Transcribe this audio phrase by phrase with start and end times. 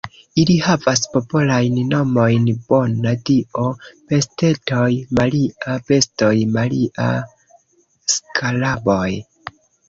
[0.41, 4.87] Ili havas popolajn nomojn: Bona-Dio-bestetoj,
[5.19, 9.05] Maria-bestoj, Maria-skaraboj.